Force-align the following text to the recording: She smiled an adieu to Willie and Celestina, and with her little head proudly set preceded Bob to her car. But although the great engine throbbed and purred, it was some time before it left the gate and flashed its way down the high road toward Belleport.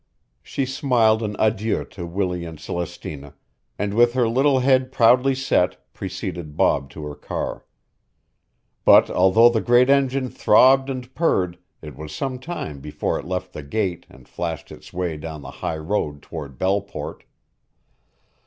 She 0.41 0.65
smiled 0.65 1.21
an 1.21 1.35
adieu 1.37 1.85
to 1.85 2.07
Willie 2.07 2.43
and 2.43 2.57
Celestina, 2.59 3.35
and 3.77 3.93
with 3.93 4.13
her 4.13 4.27
little 4.27 4.57
head 4.61 4.91
proudly 4.91 5.35
set 5.35 5.77
preceded 5.93 6.57
Bob 6.57 6.89
to 6.89 7.05
her 7.05 7.13
car. 7.13 7.65
But 8.83 9.11
although 9.11 9.49
the 9.49 9.61
great 9.61 9.91
engine 9.91 10.29
throbbed 10.31 10.89
and 10.89 11.13
purred, 11.13 11.59
it 11.83 11.95
was 11.95 12.15
some 12.15 12.39
time 12.39 12.79
before 12.79 13.19
it 13.19 13.27
left 13.27 13.53
the 13.53 13.61
gate 13.61 14.07
and 14.09 14.27
flashed 14.27 14.71
its 14.71 14.91
way 14.91 15.17
down 15.17 15.43
the 15.43 15.51
high 15.61 15.77
road 15.77 16.23
toward 16.23 16.57
Belleport. 16.57 17.21